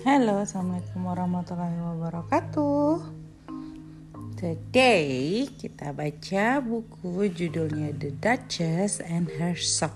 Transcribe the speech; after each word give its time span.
Halo, 0.00 0.40
Assalamualaikum 0.40 1.12
warahmatullahi 1.12 1.76
wabarakatuh. 1.76 3.04
Today 4.32 5.44
kita 5.60 5.92
baca 5.92 6.56
buku 6.64 7.28
judulnya 7.28 7.92
The 7.92 8.08
Duchess 8.16 9.04
and 9.04 9.28
Her 9.28 9.52
Sock. 9.60 9.92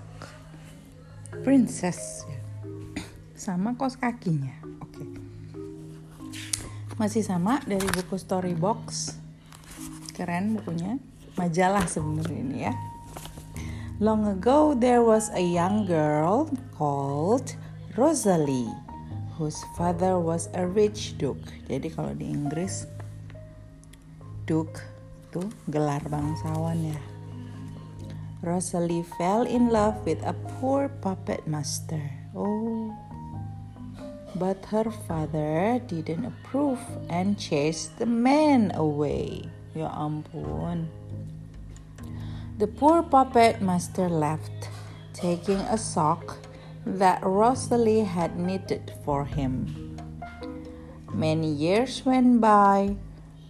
Princess. 1.41 2.21
Sama 3.33 3.73
kos 3.73 3.97
kakinya. 3.97 4.53
Oke. 4.77 5.09
Masih 7.01 7.25
sama 7.25 7.65
dari 7.65 7.89
buku 7.89 8.21
Storybox. 8.21 9.17
Keren 10.13 10.61
bukunya. 10.61 11.01
Majalah 11.33 11.89
sebenarnya 11.89 12.39
ini 12.45 12.57
ya. 12.61 12.73
Long 13.97 14.29
ago 14.29 14.77
there 14.77 15.01
was 15.01 15.33
a 15.33 15.41
young 15.41 15.89
girl 15.89 16.45
called 16.77 17.57
Rosalie 17.97 18.84
whose 19.37 19.59
father 19.75 20.19
was 20.19 20.47
a 20.55 20.63
rich 20.63 21.19
duke. 21.19 21.43
Jadi 21.67 21.91
kalau 21.91 22.15
di 22.15 22.31
Inggris 22.31 22.87
duke 24.47 24.79
tuh 25.29 25.47
gelar 25.67 25.99
bangsawan 26.07 26.95
ya. 26.95 26.99
Rosalie 28.45 29.03
fell 29.17 29.43
in 29.43 29.73
love 29.73 29.97
with 30.05 30.21
a 30.21 30.37
poor 30.57 30.87
puppet 31.01 31.43
master. 31.49 32.01
Oh. 32.37 32.93
But 34.35 34.61
her 34.69 34.91
father 35.07 35.79
didn't 35.87 36.27
approve 36.27 36.83
and 37.09 37.39
chased 37.39 37.97
the 37.97 38.05
man 38.05 38.69
away. 38.75 39.49
Ya 39.73 39.89
ampun. 39.91 40.87
The 42.61 42.67
poor 42.67 43.03
puppet 43.03 43.59
master 43.59 44.07
left, 44.07 44.69
taking 45.11 45.59
a 45.67 45.79
sock 45.79 46.37
that 46.85 47.19
Rosalie 47.25 48.05
had 48.05 48.37
knitted 48.37 48.93
for 49.03 49.25
him. 49.25 49.65
Many 51.09 51.49
years 51.49 52.05
went 52.05 52.39
by. 52.39 52.95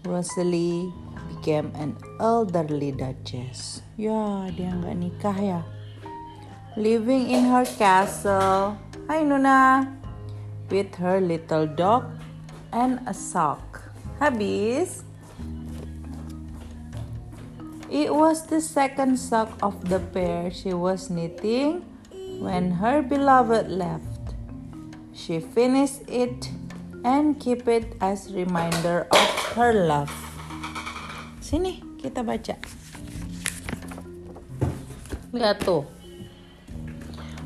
Rosalie 0.07 0.93
became 1.27 1.75
an 1.75 1.99
elderly 2.19 2.95
duchess. 2.95 3.83
Ya, 3.99 4.47
dia 4.55 4.71
nggak 4.71 4.95
nikah 4.95 5.39
ya. 5.39 5.61
Living 6.79 7.27
in 7.27 7.51
her 7.51 7.67
castle. 7.67 8.79
Hai 9.11 9.27
Nuna. 9.27 9.91
With 10.71 10.95
her 10.97 11.19
little 11.19 11.67
dog 11.67 12.07
and 12.71 13.03
a 13.03 13.13
sock. 13.13 13.91
Habis. 14.17 15.03
It 17.91 18.09
was 18.13 18.47
the 18.47 18.59
second 18.59 19.19
sock 19.19 19.53
of 19.61 19.77
the 19.91 19.99
pair 19.99 20.49
she 20.49 20.73
was 20.73 21.09
knitting 21.09 21.94
when 22.39 22.71
her 22.81 23.01
beloved 23.01 23.69
left. 23.69 24.35
She 25.13 25.39
finished 25.39 26.03
it 26.07 26.49
and 27.03 27.39
keep 27.39 27.67
it 27.67 27.95
as 28.01 28.33
reminder 28.33 29.07
of 29.11 29.29
her 29.55 29.71
love. 29.73 30.11
Sini 31.39 31.79
kita 32.01 32.25
baca. 32.25 32.57
Lihat 35.31 35.63
tuh. 35.63 35.85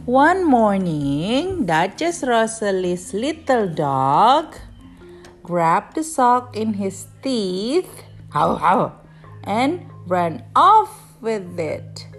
One 0.10 0.42
morning, 0.46 1.70
Duchess 1.70 2.26
Rosalie's 2.26 3.14
little 3.14 3.70
dog 3.70 4.58
grabbed 5.44 5.96
the 5.96 6.04
sock 6.04 6.58
in 6.58 6.82
his 6.82 7.06
teeth, 7.22 7.90
how 8.34 8.58
how, 8.58 8.98
and 9.46 9.86
ran 10.10 10.46
off 10.56 11.18
with 11.22 11.58
it. 11.62 12.10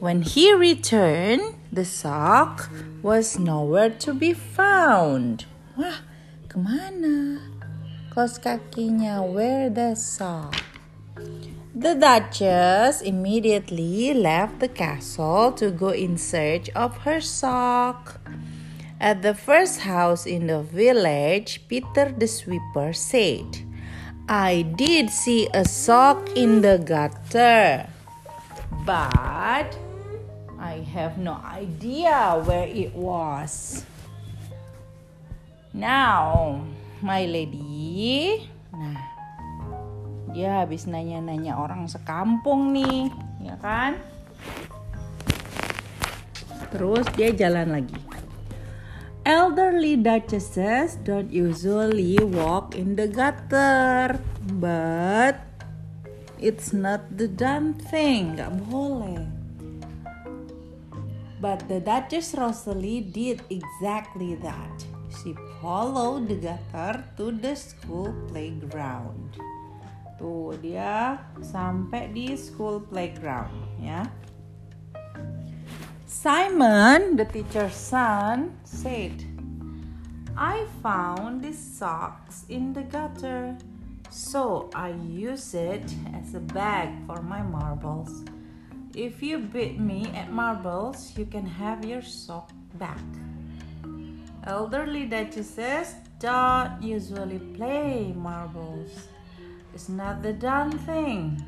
When 0.00 0.22
he 0.22 0.52
returned, 0.52 1.56
the 1.72 1.84
sock 1.86 2.68
was 3.00 3.38
nowhere 3.38 3.88
to 3.88 4.12
be 4.12 4.34
found. 4.34 5.46
Wah, 5.74 6.04
kemana? 6.46 7.40
Kos 8.12 8.38
kakinya, 8.38 9.24
where 9.24 9.70
the 9.70 9.96
sock? 9.96 10.54
The 11.74 11.94
Duchess 11.96 13.00
immediately 13.00 14.12
left 14.12 14.60
the 14.60 14.68
castle 14.68 15.52
to 15.52 15.70
go 15.70 15.88
in 15.88 16.18
search 16.18 16.68
of 16.76 17.08
her 17.08 17.22
sock. 17.22 18.20
At 19.00 19.22
the 19.22 19.32
first 19.32 19.80
house 19.80 20.26
in 20.26 20.48
the 20.48 20.60
village, 20.60 21.64
Peter 21.68 22.12
the 22.12 22.28
sweeper 22.28 22.92
said, 22.92 23.64
I 24.28 24.62
did 24.76 25.08
see 25.08 25.48
a 25.54 25.64
sock 25.64 26.36
in 26.36 26.60
the 26.60 26.76
gutter, 26.78 27.88
but 28.84 29.74
I 30.62 30.86
have 30.94 31.18
no 31.18 31.42
idea 31.42 32.38
where 32.46 32.70
it 32.70 32.94
was. 32.94 33.82
Now, 35.74 36.62
my 37.02 37.26
lady, 37.26 38.46
nah, 38.70 39.02
dia 40.30 40.62
habis 40.62 40.86
nanya-nanya 40.86 41.58
orang 41.58 41.90
sekampung 41.90 42.70
nih, 42.70 43.10
ya 43.42 43.58
kan? 43.58 43.98
Terus 46.70 47.10
dia 47.18 47.34
jalan 47.34 47.82
lagi. 47.82 47.98
Elderly 49.26 49.98
duchesses 49.98 50.94
don't 51.02 51.34
usually 51.34 52.22
walk 52.22 52.78
in 52.78 52.94
the 52.94 53.10
gutter, 53.10 54.14
but 54.62 55.42
it's 56.38 56.70
not 56.70 57.02
the 57.18 57.26
done 57.26 57.74
thing, 57.74 58.38
nggak 58.38 58.62
boleh. 58.70 59.41
But 61.42 61.66
the 61.66 61.82
Duchess 61.82 62.38
Rosalie 62.38 63.02
did 63.02 63.42
exactly 63.50 64.38
that. 64.46 64.86
She 65.10 65.34
followed 65.58 66.30
the 66.30 66.38
gutter 66.38 67.02
to 67.18 67.34
the 67.34 67.58
school 67.58 68.14
playground. 68.30 69.42
Tuh 70.22 70.54
dia 70.62 71.18
sampai 71.42 72.14
di 72.14 72.38
school 72.38 72.78
playground 72.78 73.50
ya. 73.82 74.06
Simon, 76.06 77.18
the 77.18 77.26
teacher's 77.26 77.74
son, 77.74 78.54
said, 78.62 79.26
I 80.38 80.62
found 80.78 81.42
these 81.42 81.58
socks 81.58 82.46
in 82.46 82.70
the 82.70 82.86
gutter, 82.86 83.58
so 84.14 84.70
I 84.78 84.94
use 85.02 85.58
it 85.58 85.90
as 86.14 86.38
a 86.38 86.42
bag 86.54 86.94
for 87.10 87.18
my 87.18 87.42
marbles. 87.42 88.22
If 88.94 89.22
you 89.22 89.38
beat 89.38 89.80
me 89.80 90.12
at 90.12 90.30
marbles, 90.30 91.16
you 91.16 91.24
can 91.24 91.46
have 91.46 91.82
your 91.82 92.02
sock 92.02 92.52
back. 92.76 93.00
Elderly 94.44 95.06
duchesses 95.06 95.96
don't 96.20 96.76
usually 96.82 97.40
play 97.56 98.12
marbles. 98.12 99.08
It's 99.72 99.88
not 99.88 100.20
the 100.20 100.34
done 100.34 100.76
thing. 100.84 101.40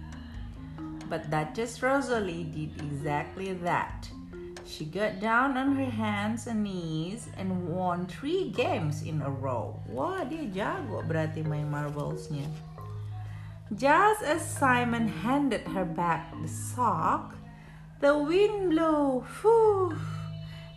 But 1.10 1.28
Duchess 1.28 1.82
Rosalie 1.82 2.49
did 2.49 2.81
exactly 2.81 3.53
that. 3.61 4.09
She 4.65 4.87
got 4.87 5.21
down 5.21 5.59
on 5.59 5.76
her 5.76 5.91
hands 5.91 6.47
and 6.47 6.65
knees 6.65 7.28
and 7.37 7.69
won 7.69 8.06
three 8.06 8.49
games 8.56 9.03
in 9.03 9.21
a 9.21 9.28
row. 9.28 9.76
Wah, 9.93 10.25
dia 10.25 10.49
jago 10.49 11.05
berarti 11.05 11.44
main 11.44 11.69
marblesnya. 11.69 12.49
Just 13.74 14.22
as 14.22 14.38
Simon 14.38 15.08
handed 15.10 15.66
her 15.74 15.84
back 15.84 16.30
the 16.38 16.46
sock, 16.46 17.34
the 17.98 18.14
wind 18.14 18.70
blew, 18.70 19.26
whew, 19.42 19.98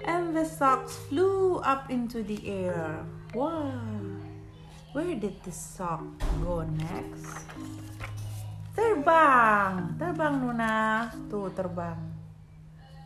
and 0.01 0.33
the 0.33 0.41
socks 0.41 0.97
flew 1.05 1.61
up 1.61 1.93
into 1.93 2.25
the 2.25 2.41
air. 2.41 3.05
Wow! 3.37 3.69
Where 4.97 5.13
did 5.13 5.37
the 5.45 5.53
sock 5.53 6.01
go 6.41 6.65
next? 6.65 7.45
Terbang, 8.73 9.93
terbang 10.01 10.41
Nuna, 10.41 11.13
tuh 11.29 11.53
terbang. 11.53 12.01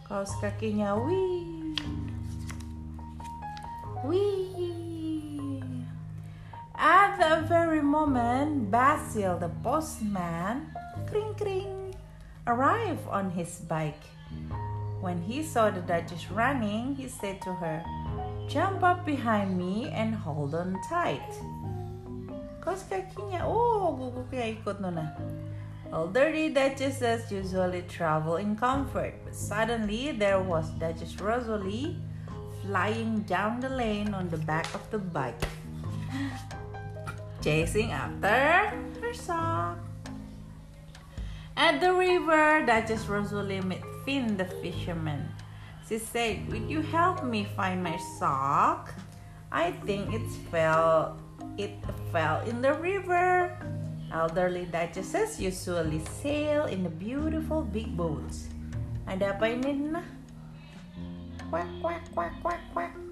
Kaos 0.08 0.32
kakinya, 0.40 0.96
wih, 0.96 1.76
wih. 4.08 4.71
Moment, 7.92 8.72
Basil 8.72 9.36
the 9.36 9.52
postman, 9.60 10.72
kring 11.12 11.36
kring, 11.36 11.92
arrived 12.48 13.04
on 13.12 13.28
his 13.36 13.60
bike. 13.68 14.00
When 15.04 15.20
he 15.20 15.44
saw 15.44 15.68
the 15.68 15.84
Duchess 15.84 16.32
running, 16.32 16.96
he 16.96 17.12
said 17.12 17.44
to 17.44 17.52
her, 17.60 17.84
Jump 18.48 18.80
up 18.84 19.04
behind 19.04 19.60
me 19.60 19.92
and 19.92 20.16
hold 20.16 20.56
on 20.56 20.80
tight. 20.88 21.28
Kaos 22.64 22.88
kakinya, 22.88 23.44
oh 23.44 23.92
guguknya 24.00 24.56
ikut 24.56 24.80
Nona. 24.80 25.12
Elderly 25.92 26.54
duchesses 26.56 27.28
usually 27.28 27.84
travel 27.92 28.40
in 28.40 28.56
comfort, 28.56 29.12
but 29.28 29.36
suddenly 29.36 30.16
there 30.16 30.40
was 30.40 30.72
Duchess 30.80 31.20
Rosalie 31.20 32.00
flying 32.64 33.28
down 33.28 33.60
the 33.60 33.68
lane 33.68 34.14
on 34.16 34.30
the 34.32 34.40
back 34.48 34.72
of 34.72 34.80
the 34.88 35.02
bike, 35.02 35.36
chasing 37.42 37.92
after 37.92 38.70
her 39.02 39.14
sock. 39.14 39.78
At 41.58 41.82
the 41.82 41.94
river, 41.94 42.64
Duchess 42.66 43.06
Rosalie 43.10 43.62
met 43.62 43.84
Finn 44.06 44.38
the 44.38 44.46
fisherman. 44.64 45.28
She 45.90 46.00
said, 46.00 46.48
Will 46.48 46.64
you 46.64 46.82
help 46.82 47.26
me 47.26 47.46
find 47.58 47.84
my 47.84 47.98
sock? 48.18 48.94
I 49.52 49.76
think 49.84 50.14
it 50.14 50.24
fell 50.50 51.20
it 51.58 51.76
fell 52.12 52.40
in 52.48 52.62
the 52.62 52.74
river. 52.80 53.52
Elderly 54.14 54.66
duchesses 54.66 55.40
usually 55.40 56.00
sail 56.24 56.66
in 56.66 56.84
the 56.84 56.90
beautiful 56.90 57.62
big 57.64 57.96
boats. 57.96 58.48
Ada 59.08 59.36
apa 59.36 59.52
ini? 59.52 59.92
Quack, 61.52 61.68
quack, 61.84 62.04
quack, 62.16 62.36
quack, 62.40 62.64
quack. 62.72 63.11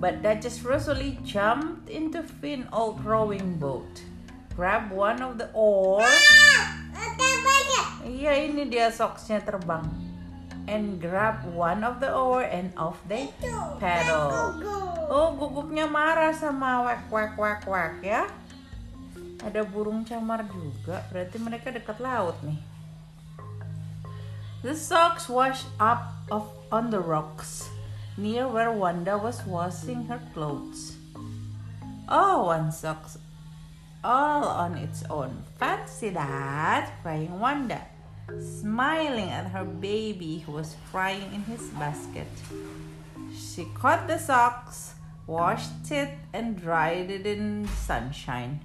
But 0.00 0.24
Duchess 0.24 0.64
Rosalie 0.64 1.20
jumped 1.20 1.92
into 1.92 2.24
Finn 2.24 2.64
old 2.72 3.04
rowing 3.04 3.60
boat, 3.60 4.00
grabbed 4.56 4.96
one 4.96 5.20
of 5.20 5.36
the 5.36 5.52
oars. 5.52 6.08
Iya, 8.00 8.48
ini 8.48 8.64
dia 8.72 8.88
soksnya 8.88 9.44
terbang. 9.44 9.84
And 10.64 10.96
grab 10.96 11.44
one 11.52 11.84
of 11.84 12.00
the 12.00 12.08
oar 12.08 12.48
and 12.48 12.72
off 12.80 12.96
they 13.12 13.28
paddle. 13.76 14.56
Oh, 15.12 15.36
guguknya 15.36 15.84
marah 15.84 16.32
sama 16.32 16.80
wak 16.80 17.12
wak 17.12 17.36
wak 17.36 17.62
wak 17.68 18.00
ya. 18.00 18.24
Ada 19.44 19.68
burung 19.68 20.08
camar 20.08 20.48
juga, 20.48 21.04
berarti 21.12 21.36
mereka 21.36 21.68
dekat 21.68 22.00
laut 22.00 22.40
nih. 22.40 22.56
The 24.64 24.72
socks 24.72 25.28
washed 25.28 25.68
up 25.76 26.08
of 26.32 26.48
on 26.72 26.88
the 26.88 27.04
rocks 27.04 27.68
near 28.20 28.46
where 28.46 28.70
Wanda 28.70 29.16
was 29.16 29.44
washing 29.46 30.04
her 30.04 30.20
clothes. 30.34 30.96
Oh, 32.08 32.44
one 32.52 32.70
socks 32.70 33.16
all 34.04 34.44
on 34.44 34.76
its 34.76 35.02
own. 35.08 35.44
Fancy 35.58 36.10
that, 36.10 36.92
crying 37.02 37.40
Wanda, 37.40 37.80
smiling 38.60 39.28
at 39.30 39.50
her 39.50 39.64
baby 39.64 40.44
who 40.44 40.52
was 40.52 40.76
crying 40.90 41.32
in 41.32 41.42
his 41.44 41.68
basket. 41.80 42.28
She 43.32 43.64
caught 43.74 44.06
the 44.06 44.18
socks, 44.18 44.94
washed 45.26 45.90
it, 45.90 46.12
and 46.32 46.60
dried 46.60 47.10
it 47.10 47.26
in 47.26 47.62
the 47.62 47.68
sunshine. 47.68 48.60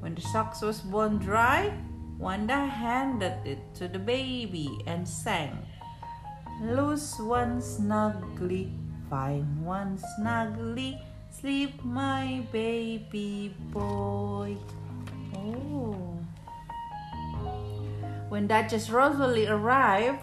When 0.00 0.14
the 0.14 0.22
socks 0.22 0.62
was 0.62 0.80
bone 0.80 1.18
dry, 1.18 1.72
Wanda 2.18 2.66
handed 2.66 3.46
it 3.46 3.74
to 3.76 3.88
the 3.88 3.98
baby 3.98 4.82
and 4.86 5.06
sang, 5.06 5.66
Loose 6.62 7.18
one 7.18 7.58
snugly, 7.58 8.70
find 9.10 9.66
one 9.66 9.98
snugly, 10.14 10.94
sleep 11.28 11.82
my 11.82 12.46
baby 12.54 13.50
boy. 13.74 14.54
Oh. 15.34 16.22
When 18.30 18.46
Duchess 18.46 18.94
Rosalie 18.94 19.50
arrived, 19.50 20.22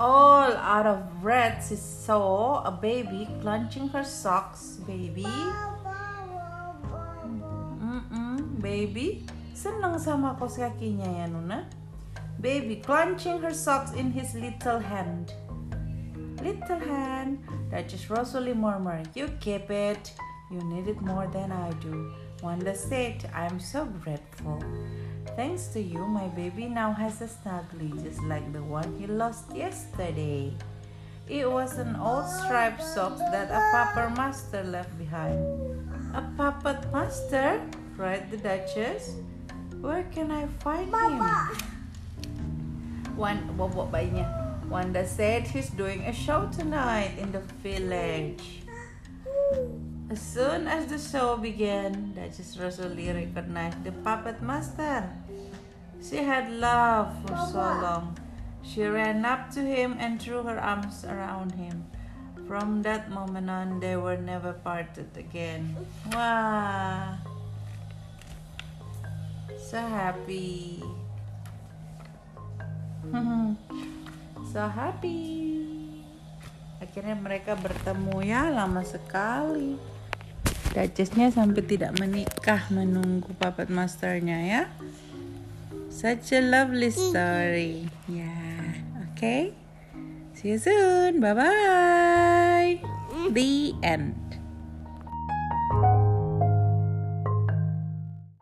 all 0.00 0.48
out 0.56 0.86
of 0.86 1.20
breath, 1.20 1.68
she 1.68 1.76
saw 1.76 2.64
a 2.64 2.72
baby 2.72 3.28
clutching 3.44 3.88
her 3.92 4.02
socks. 4.02 4.80
Baby, 4.88 5.28
Mm-mm, 7.84 8.62
baby. 8.64 9.28
Senang 9.52 10.00
sama 10.00 10.40
kos 10.40 10.56
kakinya 10.56 11.06
ya 11.06 11.28
Nuna. 11.28 11.83
Baby 12.44 12.76
clenching 12.76 13.40
her 13.40 13.54
socks 13.54 13.92
in 13.92 14.12
his 14.12 14.34
little 14.34 14.78
hand. 14.78 15.32
Little 16.42 16.78
hand, 16.78 17.42
Duchess 17.70 18.10
Rosalie 18.10 18.52
murmured, 18.52 19.08
You 19.14 19.28
keep 19.40 19.70
it. 19.70 20.12
You 20.50 20.60
need 20.60 20.86
it 20.86 21.00
more 21.00 21.26
than 21.26 21.50
I 21.50 21.72
do. 21.80 22.12
Wanda 22.42 22.76
said, 22.76 23.30
I'm 23.34 23.58
so 23.58 23.86
grateful. 23.86 24.62
Thanks 25.36 25.68
to 25.68 25.80
you, 25.80 26.04
my 26.06 26.28
baby 26.28 26.66
now 26.66 26.92
has 26.92 27.22
a 27.22 27.28
snuggly 27.28 27.90
just 28.04 28.22
like 28.24 28.52
the 28.52 28.62
one 28.62 28.94
he 29.00 29.06
lost 29.06 29.56
yesterday. 29.56 30.52
It 31.26 31.50
was 31.50 31.78
an 31.78 31.96
old 31.96 32.28
striped 32.28 32.82
sock 32.82 33.16
that 33.32 33.48
a 33.48 33.60
puppet 33.72 34.18
master 34.18 34.62
left 34.64 34.92
behind. 34.98 35.40
A 36.12 36.20
puppet 36.36 36.92
master? 36.92 37.62
cried 37.96 38.30
the 38.30 38.36
Duchess. 38.36 39.16
Where 39.80 40.04
can 40.12 40.30
I 40.30 40.46
find 40.60 40.92
him? 40.92 41.73
One 43.16 43.46
bobok 43.54 43.94
bayinya. 43.94 44.26
Wanda 44.66 45.06
said 45.06 45.46
he's 45.46 45.70
doing 45.70 46.02
a 46.02 46.12
show 46.12 46.50
tonight 46.50 47.14
in 47.18 47.30
the 47.30 47.40
village. 47.62 48.64
As 50.10 50.20
soon 50.20 50.66
as 50.66 50.86
the 50.90 50.98
show 50.98 51.36
began, 51.36 52.12
Duchess 52.14 52.58
Rosalie 52.58 53.12
recognized 53.12 53.84
the 53.84 53.92
puppet 54.02 54.42
master. 54.42 55.08
She 56.02 56.26
had 56.26 56.50
loved 56.50 57.28
for 57.28 57.36
so 57.48 57.64
long. 57.80 58.18
She 58.62 58.82
ran 58.82 59.24
up 59.24 59.50
to 59.54 59.60
him 59.60 59.96
and 59.98 60.20
threw 60.20 60.42
her 60.42 60.58
arms 60.58 61.04
around 61.04 61.52
him. 61.52 61.86
From 62.48 62.82
that 62.82 63.10
moment 63.10 63.48
on, 63.48 63.80
they 63.80 63.96
were 63.96 64.18
never 64.18 64.52
parted 64.52 65.08
again. 65.16 65.76
Wow! 66.12 67.16
So 69.56 69.80
happy. 69.80 70.82
So 74.54 74.62
happy. 74.70 75.44
Akhirnya 76.78 77.16
mereka 77.18 77.58
bertemu 77.58 78.22
ya 78.22 78.48
lama 78.54 78.86
sekali. 78.86 79.74
Duchessnya 80.74 81.30
sampai 81.30 81.62
tidak 81.62 81.94
menikah 82.02 82.66
menunggu 82.70 83.30
puppet 83.38 83.70
masternya 83.70 84.38
ya. 84.42 84.62
Such 85.90 86.34
a 86.34 86.42
lovely 86.42 86.90
story. 86.90 87.86
Yeah. 88.10 88.82
Okay. 89.14 89.54
See 90.34 90.54
you 90.54 90.58
soon. 90.58 91.22
Bye 91.22 91.34
bye. 91.38 92.72
The 93.30 93.78
end. 93.86 94.23